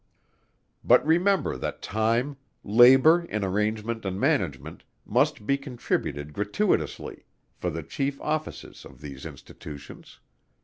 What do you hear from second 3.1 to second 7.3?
in arrangement and management, must be contributed gratuitously,